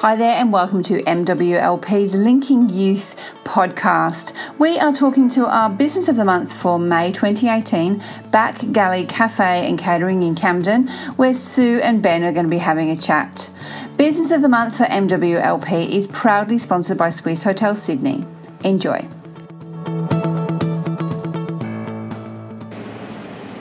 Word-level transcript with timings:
Hi 0.00 0.16
there, 0.16 0.38
and 0.38 0.50
welcome 0.50 0.82
to 0.84 1.02
MWLP's 1.02 2.14
Linking 2.14 2.70
Youth 2.70 3.20
podcast. 3.44 4.32
We 4.58 4.78
are 4.78 4.94
talking 4.94 5.28
to 5.28 5.44
our 5.44 5.68
Business 5.68 6.08
of 6.08 6.16
the 6.16 6.24
Month 6.24 6.54
for 6.56 6.78
May 6.78 7.12
2018, 7.12 8.02
Back 8.30 8.72
Galley 8.72 9.04
Cafe 9.04 9.68
and 9.68 9.78
Catering 9.78 10.22
in 10.22 10.34
Camden, 10.34 10.88
where 11.16 11.34
Sue 11.34 11.80
and 11.82 12.02
Ben 12.02 12.24
are 12.24 12.32
going 12.32 12.46
to 12.46 12.50
be 12.50 12.56
having 12.56 12.88
a 12.88 12.96
chat. 12.96 13.50
Business 13.98 14.30
of 14.30 14.40
the 14.40 14.48
Month 14.48 14.78
for 14.78 14.84
MWLP 14.84 15.90
is 15.90 16.06
proudly 16.06 16.56
sponsored 16.56 16.96
by 16.96 17.10
Swissotel 17.10 17.76
Sydney. 17.76 18.26
Enjoy. 18.64 19.06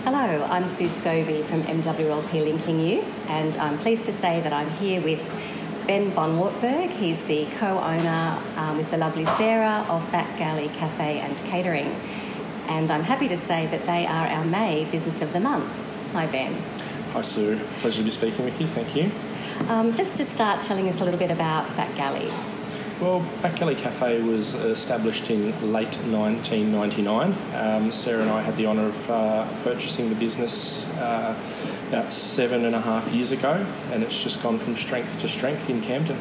Hello, 0.05 0.45
I'm 0.49 0.69
Sue 0.69 0.87
Scobie 0.87 1.43
from 1.47 1.63
MWLP 1.63 2.31
Linking 2.31 2.79
Youth, 2.79 3.27
and 3.27 3.57
I'm 3.57 3.77
pleased 3.79 4.05
to 4.05 4.13
say 4.13 4.39
that 4.39 4.53
I'm 4.53 4.69
here 4.69 5.01
with 5.01 5.19
Ben 5.89 6.11
von 6.11 6.37
Wartberg. 6.37 6.91
He's 6.91 7.23
the 7.23 7.47
co-owner 7.57 8.39
um, 8.57 8.77
with 8.77 8.91
the 8.91 8.97
lovely 8.97 9.25
Sarah 9.25 9.83
of 9.89 10.11
Back 10.11 10.37
Galley 10.37 10.67
Cafe 10.67 11.17
and 11.17 11.35
Catering. 11.49 11.87
And 12.67 12.91
I'm 12.91 13.01
happy 13.01 13.27
to 13.27 13.35
say 13.35 13.65
that 13.65 13.87
they 13.87 14.05
are 14.05 14.27
our 14.27 14.45
May 14.45 14.85
Business 14.91 15.23
of 15.23 15.33
the 15.33 15.39
Month. 15.39 15.67
Hi, 16.11 16.27
Ben. 16.27 16.53
Hi, 17.13 17.23
Sue. 17.23 17.59
Pleasure 17.81 17.97
to 17.97 18.03
be 18.03 18.11
speaking 18.11 18.45
with 18.45 18.61
you. 18.61 18.67
Thank 18.67 18.95
you. 18.95 19.09
Um, 19.67 19.97
let's 19.97 20.19
just 20.19 20.31
start 20.31 20.61
telling 20.61 20.87
us 20.89 21.01
a 21.01 21.05
little 21.05 21.19
bit 21.19 21.31
about 21.31 21.65
Back 21.75 21.95
Galley. 21.95 22.29
Well, 23.01 23.25
Back 23.41 23.55
Cafe 23.55 24.21
was 24.23 24.55
established 24.55 25.29
in 25.29 25.51
late 25.71 25.95
1999. 26.03 27.33
Um, 27.55 27.93
Sarah 27.93 28.23
and 28.23 28.29
I 28.29 28.41
had 28.41 28.57
the 28.57 28.65
honour 28.65 28.87
of 28.87 29.09
uh, 29.09 29.47
purchasing 29.63 30.09
the 30.09 30.15
business 30.15 30.85
uh, 30.97 31.33
about 31.87 32.11
seven 32.11 32.65
and 32.65 32.75
a 32.75 32.81
half 32.81 33.09
years 33.13 33.31
ago, 33.31 33.65
and 33.93 34.03
it's 34.03 34.21
just 34.21 34.43
gone 34.43 34.59
from 34.59 34.75
strength 34.75 35.21
to 35.21 35.29
strength 35.29 35.69
in 35.69 35.81
Camden. 35.81 36.17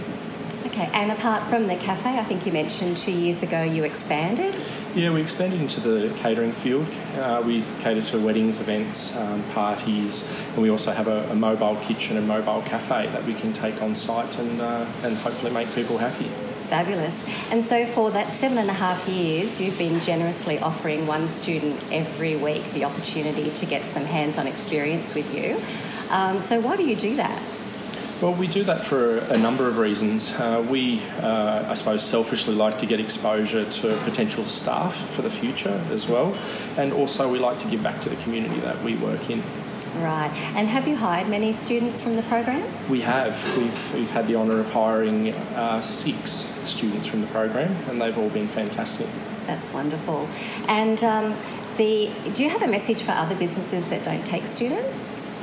Okay, 0.66 0.88
and 0.92 1.10
apart 1.10 1.50
from 1.50 1.66
the 1.66 1.74
cafe, 1.74 2.16
I 2.16 2.22
think 2.22 2.46
you 2.46 2.52
mentioned 2.52 2.96
two 2.96 3.10
years 3.10 3.42
ago 3.42 3.60
you 3.64 3.82
expanded. 3.82 4.54
Yeah, 4.94 5.10
we 5.10 5.20
expanded 5.20 5.60
into 5.60 5.80
the 5.80 6.14
catering 6.18 6.52
field. 6.52 6.86
Uh, 7.16 7.42
we 7.44 7.64
cater 7.80 8.02
to 8.02 8.20
weddings, 8.20 8.60
events, 8.60 9.16
um, 9.16 9.42
parties, 9.52 10.24
and 10.52 10.62
we 10.62 10.70
also 10.70 10.92
have 10.92 11.08
a, 11.08 11.28
a, 11.30 11.34
mobile 11.34 11.74
kitchen 11.82 12.16
and 12.16 12.28
mobile 12.28 12.62
cafe 12.62 13.08
that 13.08 13.24
we 13.24 13.34
can 13.34 13.52
take 13.52 13.82
on 13.82 13.96
site 13.96 14.38
and, 14.38 14.60
uh, 14.60 14.86
and 15.02 15.16
hopefully 15.16 15.52
make 15.52 15.72
people 15.74 15.98
happy. 15.98 16.30
Fabulous. 16.68 17.26
And 17.50 17.64
so, 17.64 17.86
for 17.86 18.10
that 18.10 18.30
seven 18.30 18.58
and 18.58 18.68
a 18.68 18.74
half 18.74 19.08
years, 19.08 19.58
you've 19.58 19.78
been 19.78 20.00
generously 20.00 20.58
offering 20.58 21.06
one 21.06 21.26
student 21.28 21.82
every 21.90 22.36
week 22.36 22.62
the 22.72 22.84
opportunity 22.84 23.50
to 23.50 23.66
get 23.66 23.82
some 23.86 24.04
hands 24.04 24.36
on 24.36 24.46
experience 24.46 25.14
with 25.14 25.34
you. 25.34 25.58
Um, 26.14 26.40
so, 26.40 26.60
why 26.60 26.76
do 26.76 26.84
you 26.84 26.94
do 26.94 27.16
that? 27.16 27.42
Well, 28.20 28.34
we 28.34 28.48
do 28.48 28.64
that 28.64 28.82
for 28.82 29.18
a 29.18 29.38
number 29.38 29.66
of 29.66 29.78
reasons. 29.78 30.30
Uh, 30.32 30.62
we, 30.68 31.02
uh, 31.22 31.70
I 31.70 31.74
suppose, 31.74 32.02
selfishly 32.02 32.54
like 32.54 32.80
to 32.80 32.86
get 32.86 33.00
exposure 33.00 33.64
to 33.64 33.96
potential 34.04 34.44
staff 34.44 34.96
for 35.12 35.22
the 35.22 35.30
future 35.30 35.80
as 35.90 36.06
well, 36.06 36.36
and 36.76 36.92
also 36.92 37.30
we 37.30 37.38
like 37.38 37.60
to 37.60 37.68
give 37.68 37.82
back 37.82 38.02
to 38.02 38.10
the 38.10 38.16
community 38.16 38.60
that 38.60 38.82
we 38.82 38.96
work 38.96 39.30
in. 39.30 39.42
Right. 39.96 40.30
And 40.54 40.68
have 40.68 40.86
you 40.86 40.96
hired 40.96 41.28
many 41.28 41.52
students 41.52 42.00
from 42.00 42.16
the 42.16 42.22
program? 42.22 42.62
We 42.88 43.00
have. 43.00 43.36
We've, 43.56 43.94
we've 43.94 44.10
had 44.10 44.26
the 44.26 44.36
honour 44.36 44.60
of 44.60 44.70
hiring 44.70 45.34
uh, 45.34 45.80
six 45.80 46.52
students 46.64 47.06
from 47.06 47.20
the 47.20 47.26
program, 47.28 47.74
and 47.88 48.00
they've 48.00 48.16
all 48.16 48.30
been 48.30 48.48
fantastic. 48.48 49.06
That's 49.46 49.72
wonderful. 49.72 50.28
And 50.68 51.02
um, 51.02 51.36
the, 51.78 52.10
do 52.34 52.42
you 52.44 52.50
have 52.50 52.62
a 52.62 52.66
message 52.66 53.02
for 53.02 53.12
other 53.12 53.34
businesses 53.34 53.86
that 53.88 54.04
don't 54.04 54.26
take 54.26 54.46
students? 54.46 55.34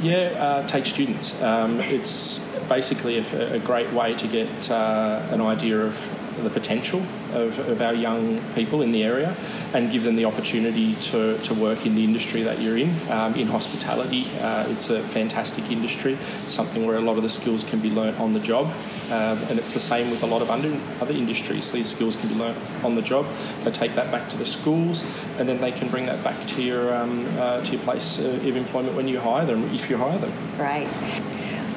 Yeah, 0.00 0.14
uh, 0.38 0.66
take 0.66 0.86
students. 0.86 1.40
Um, 1.42 1.80
it's 1.80 2.38
basically 2.68 3.18
a, 3.18 3.54
a, 3.54 3.58
great 3.58 3.92
way 3.92 4.14
to 4.14 4.28
get 4.28 4.70
uh, 4.70 5.26
an 5.30 5.40
idea 5.40 5.80
of 5.80 5.94
the 6.42 6.50
potential 6.50 7.02
of, 7.32 7.58
of 7.58 7.80
our 7.80 7.94
young 7.94 8.40
people 8.54 8.82
in 8.82 8.92
the 8.92 9.04
area 9.04 9.34
and 9.74 9.90
give 9.90 10.04
them 10.04 10.14
the 10.16 10.24
opportunity 10.24 10.94
to, 10.96 11.36
to 11.38 11.54
work 11.54 11.84
in 11.84 11.94
the 11.94 12.04
industry 12.04 12.42
that 12.42 12.60
you're 12.60 12.76
in. 12.76 12.90
Um, 13.10 13.34
in 13.34 13.48
hospitality, 13.48 14.26
uh, 14.40 14.66
it's 14.68 14.90
a 14.90 15.02
fantastic 15.02 15.70
industry, 15.70 16.16
something 16.46 16.86
where 16.86 16.96
a 16.96 17.00
lot 17.00 17.16
of 17.16 17.22
the 17.22 17.28
skills 17.28 17.64
can 17.64 17.80
be 17.80 17.90
learnt 17.90 18.18
on 18.20 18.32
the 18.32 18.40
job, 18.40 18.66
um, 19.10 19.38
and 19.48 19.58
it's 19.58 19.72
the 19.72 19.80
same 19.80 20.10
with 20.10 20.22
a 20.22 20.26
lot 20.26 20.42
of 20.42 20.50
under, 20.50 20.76
other 21.00 21.12
industries. 21.12 21.72
These 21.72 21.90
skills 21.90 22.16
can 22.16 22.28
be 22.28 22.36
learnt 22.36 22.56
on 22.84 22.94
the 22.94 23.02
job. 23.02 23.26
They 23.64 23.72
take 23.72 23.94
that 23.96 24.12
back 24.12 24.28
to 24.30 24.36
the 24.36 24.46
schools, 24.46 25.04
and 25.38 25.48
then 25.48 25.60
they 25.60 25.72
can 25.72 25.88
bring 25.88 26.06
that 26.06 26.22
back 26.22 26.46
to 26.48 26.62
your 26.62 26.94
um, 26.94 27.26
uh, 27.38 27.62
to 27.62 27.72
your 27.72 27.80
place 27.82 28.18
of 28.18 28.56
employment 28.56 28.96
when 28.96 29.08
you 29.08 29.20
hire 29.20 29.44
them, 29.44 29.64
if 29.74 29.90
you 29.90 29.96
hire 29.96 30.18
them. 30.18 30.32
Great. 30.56 30.88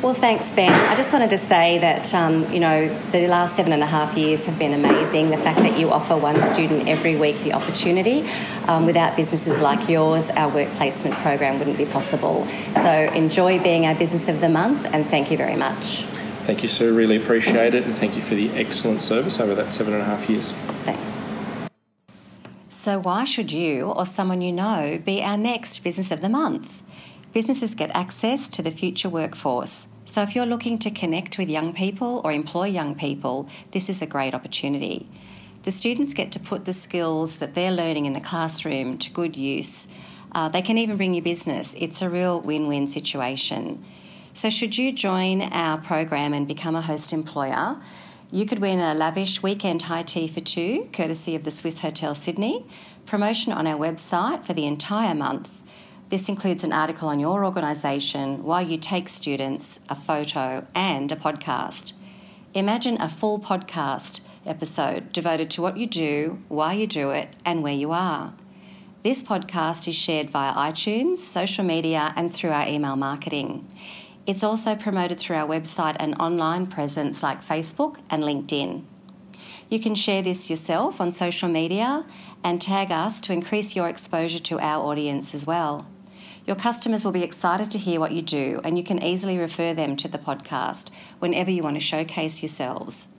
Well, 0.01 0.13
thanks, 0.13 0.53
Ben. 0.53 0.71
I 0.71 0.93
just 0.93 1.11
wanted 1.11 1.31
to 1.31 1.39
say 1.39 1.79
that, 1.79 2.13
um, 2.13 2.51
you 2.53 2.59
know, 2.59 2.87
the 3.09 3.27
last 3.27 3.55
seven 3.55 3.73
and 3.73 3.81
a 3.81 3.87
half 3.87 4.15
years 4.15 4.45
have 4.45 4.59
been 4.59 4.73
amazing. 4.73 5.31
The 5.31 5.37
fact 5.37 5.57
that 5.61 5.79
you 5.79 5.89
offer 5.89 6.15
one 6.15 6.39
student 6.43 6.87
every 6.87 7.15
week 7.15 7.35
the 7.39 7.53
opportunity. 7.53 8.29
Um, 8.67 8.85
without 8.85 9.15
businesses 9.17 9.59
like 9.59 9.89
yours, 9.89 10.29
our 10.29 10.53
work 10.53 10.69
placement 10.75 11.15
program 11.15 11.57
wouldn't 11.57 11.79
be 11.79 11.85
possible. 11.85 12.47
So 12.75 12.91
enjoy 12.91 13.57
being 13.63 13.87
our 13.87 13.95
Business 13.95 14.27
of 14.27 14.39
the 14.39 14.49
Month 14.49 14.85
and 14.93 15.03
thank 15.07 15.31
you 15.31 15.37
very 15.37 15.55
much. 15.55 16.03
Thank 16.43 16.61
you, 16.61 16.69
Sue. 16.69 16.93
Really 16.93 17.17
appreciate 17.17 17.73
it 17.73 17.83
and 17.83 17.95
thank 17.95 18.15
you 18.15 18.21
for 18.21 18.35
the 18.35 18.51
excellent 18.51 19.01
service 19.01 19.39
over 19.39 19.55
that 19.55 19.73
seven 19.73 19.93
and 19.93 20.03
a 20.03 20.05
half 20.05 20.29
years. 20.29 20.51
Thanks. 20.85 21.31
So, 22.69 22.99
why 22.99 23.25
should 23.25 23.51
you 23.51 23.87
or 23.87 24.05
someone 24.05 24.41
you 24.41 24.53
know 24.53 25.01
be 25.03 25.23
our 25.23 25.37
next 25.37 25.79
Business 25.79 26.11
of 26.11 26.21
the 26.21 26.29
Month? 26.29 26.83
Businesses 27.33 27.75
get 27.75 27.91
access 27.93 28.47
to 28.49 28.61
the 28.61 28.71
future 28.71 29.09
workforce. 29.09 29.87
So, 30.05 30.21
if 30.21 30.35
you're 30.35 30.45
looking 30.45 30.79
to 30.79 30.89
connect 30.89 31.37
with 31.37 31.49
young 31.49 31.73
people 31.73 32.21
or 32.23 32.31
employ 32.31 32.67
young 32.67 32.95
people, 32.95 33.49
this 33.71 33.89
is 33.89 34.01
a 34.01 34.05
great 34.05 34.33
opportunity. 34.33 35.09
The 35.63 35.71
students 35.71 36.13
get 36.13 36.31
to 36.31 36.39
put 36.39 36.63
the 36.63 36.71
skills 36.71 37.39
that 37.39 37.53
they're 37.53 37.71
learning 37.71 38.05
in 38.05 38.13
the 38.13 38.21
classroom 38.21 38.97
to 38.99 39.11
good 39.11 39.35
use. 39.35 39.87
Uh, 40.31 40.47
they 40.47 40.61
can 40.61 40.77
even 40.77 40.95
bring 40.95 41.13
you 41.13 41.21
business. 41.21 41.75
It's 41.77 42.01
a 42.01 42.09
real 42.09 42.39
win 42.39 42.67
win 42.67 42.87
situation. 42.87 43.83
So, 44.33 44.49
should 44.49 44.77
you 44.77 44.93
join 44.93 45.41
our 45.41 45.77
program 45.77 46.33
and 46.33 46.47
become 46.47 46.75
a 46.75 46.81
host 46.81 47.11
employer, 47.11 47.77
you 48.31 48.45
could 48.45 48.59
win 48.59 48.79
a 48.79 48.93
lavish 48.93 49.43
weekend 49.43 49.83
high 49.83 50.03
tea 50.03 50.27
for 50.27 50.41
two, 50.41 50.89
courtesy 50.93 51.35
of 51.35 51.43
the 51.43 51.49
Swissotel 51.49 52.15
Sydney, 52.15 52.65
promotion 53.05 53.51
on 53.51 53.67
our 53.67 53.77
website 53.77 54.45
for 54.45 54.53
the 54.53 54.65
entire 54.65 55.15
month, 55.15 55.56
this 56.09 56.29
includes 56.29 56.63
an 56.63 56.71
article 56.71 57.09
on 57.09 57.19
your 57.19 57.43
organisation, 57.43 58.43
why 58.43 58.61
you 58.61 58.77
take 58.77 59.09
students, 59.09 59.79
a 59.89 59.95
photo, 59.95 60.65
and 60.73 61.11
a 61.11 61.17
podcast. 61.17 61.91
Imagine 62.53 63.01
a 63.01 63.09
full 63.09 63.39
podcast 63.39 64.21
episode 64.45 65.11
devoted 65.11 65.51
to 65.51 65.61
what 65.61 65.77
you 65.77 65.85
do, 65.85 66.41
why 66.47 66.73
you 66.73 66.87
do 66.87 67.11
it, 67.11 67.29
and 67.43 67.61
where 67.61 67.73
you 67.73 67.91
are. 67.91 68.33
This 69.03 69.21
podcast 69.21 69.87
is 69.87 69.95
shared 69.95 70.29
via 70.29 70.53
iTunes, 70.53 71.17
social 71.17 71.65
media, 71.65 72.13
and 72.15 72.33
through 72.33 72.51
our 72.51 72.67
email 72.67 72.95
marketing. 72.95 73.67
It's 74.25 74.43
also 74.43 74.75
promoted 74.75 75.19
through 75.19 75.35
our 75.35 75.47
website 75.47 75.97
and 75.99 76.15
online 76.21 76.67
presence 76.67 77.21
like 77.21 77.45
Facebook 77.45 77.97
and 78.09 78.23
LinkedIn. 78.23 78.83
You 79.69 79.79
can 79.79 79.95
share 79.95 80.21
this 80.21 80.49
yourself 80.49 81.01
on 81.01 81.11
social 81.11 81.49
media 81.49 82.05
and 82.43 82.61
tag 82.61 82.91
us 82.91 83.19
to 83.21 83.33
increase 83.33 83.75
your 83.75 83.89
exposure 83.89 84.39
to 84.39 84.59
our 84.59 84.85
audience 84.85 85.35
as 85.35 85.45
well. 85.45 85.85
Your 86.47 86.55
customers 86.55 87.03
will 87.03 87.11
be 87.11 87.23
excited 87.23 87.69
to 87.71 87.77
hear 87.77 87.99
what 87.99 88.13
you 88.13 88.21
do, 88.21 88.61
and 88.63 88.77
you 88.77 88.83
can 88.83 89.03
easily 89.03 89.37
refer 89.37 89.73
them 89.73 89.97
to 89.97 90.07
the 90.07 90.17
podcast 90.17 90.89
whenever 91.19 91.51
you 91.51 91.61
want 91.61 91.75
to 91.75 91.81
showcase 91.81 92.41
yourselves. 92.41 93.09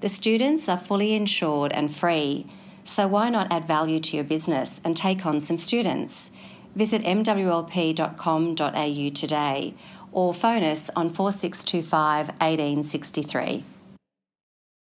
The 0.00 0.10
students 0.10 0.68
are 0.68 0.78
fully 0.78 1.14
insured 1.14 1.72
and 1.72 1.94
free, 1.94 2.46
so 2.84 3.08
why 3.08 3.30
not 3.30 3.50
add 3.50 3.64
value 3.64 3.98
to 4.00 4.14
your 4.14 4.24
business 4.24 4.78
and 4.84 4.94
take 4.94 5.24
on 5.24 5.40
some 5.40 5.56
students? 5.56 6.32
Visit 6.76 7.02
mwlp.com.au 7.02 8.00
today 9.10 9.74
or 10.12 10.34
phone 10.34 10.62
us 10.62 10.90
on 10.94 11.08
4625 11.08 12.26
1863. 12.28 13.64